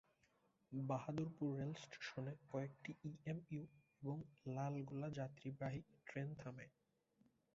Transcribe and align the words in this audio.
বাহাদুরপুর 0.71 1.49
রেলস্টেশনে 1.59 2.33
কয়েকটি 2.51 2.91
ইএমইউ 3.03 3.63
এবং 4.01 4.17
লালগোলা 4.47 5.09
যাত্রীবাহী 5.09 5.81
ট্রেন 6.07 6.29
থামে। 6.35 6.67